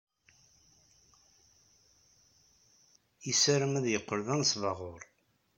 [3.27, 5.01] Yessaram ad yeqqel d anesbaɣur.